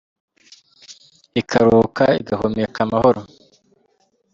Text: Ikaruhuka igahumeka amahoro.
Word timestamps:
Ikaruhuka 1.41 2.03
igahumeka 2.21 2.79
amahoro. 2.85 3.21